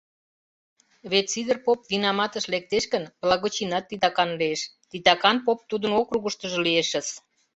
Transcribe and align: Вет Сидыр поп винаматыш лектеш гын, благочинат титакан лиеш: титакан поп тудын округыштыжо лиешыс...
Вет 1.11 1.25
Сидыр 1.33 1.57
поп 1.65 1.79
винаматыш 1.91 2.45
лектеш 2.53 2.83
гын, 2.93 3.03
благочинат 3.21 3.83
титакан 3.89 4.29
лиеш: 4.39 4.61
титакан 4.89 5.37
поп 5.45 5.59
тудын 5.69 5.91
округыштыжо 6.01 6.59
лиешыс... 6.67 7.07